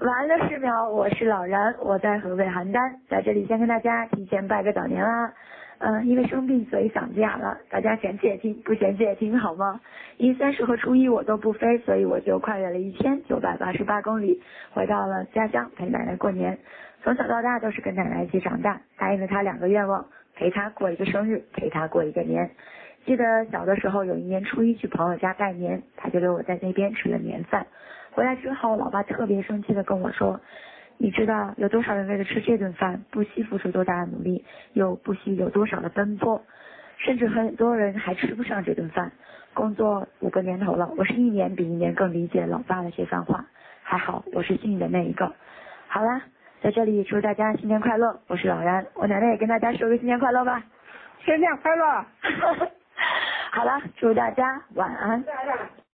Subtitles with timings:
[0.00, 5.32] 晚了十秒，我是老然，我在河北邯郸，在这里先跟大家提前拜个早年啦。
[5.78, 9.80] 嗯，因为生病所以嗓子哑了，大家嫌弃也听，不嫌弃也听好吗？
[10.16, 14.40] 因三十和初一我都不飞，所以我就跨越了一千九百八十八公里，
[14.72, 16.58] 回到了家乡陪奶奶过年。
[17.02, 20.06] 从小到大都是跟奶奶一起长大，答应了她两个愿望，
[20.36, 22.50] 陪她过一个生日，陪她过一个年。
[23.04, 27.66] 记得小的时候有一年初一去朋友家拜年，他就留我在那边吃了年饭。
[28.18, 30.40] 回来之后，老爸特别生气的跟我说。
[30.96, 36.42] 你知道有多少人为了吃这顿饭不惜付出多大的努力，又不惜有多少的奔波，
[36.96, 39.12] 甚至很多人还吃不上这顿饭。
[39.54, 43.46] 工作五个年头了，我是一年比一年更理解老爸的这番话。
[43.84, 45.32] 还好我是幸运的那一个。
[45.86, 46.20] 好啦，
[46.60, 50.60] 在这里祝大家新年快乐，我是老然，我奶奶也跟大家说个新年快乐吧。
[51.24, 52.04] 新年快乐。
[53.52, 55.22] 好了，祝大家晚安。